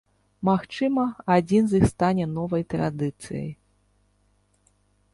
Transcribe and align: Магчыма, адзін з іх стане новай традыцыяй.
Магчыма, 0.47 1.03
адзін 1.35 1.63
з 1.73 1.83
іх 1.83 1.87
стане 1.93 2.25
новай 2.39 2.63
традыцыяй. 2.77 3.49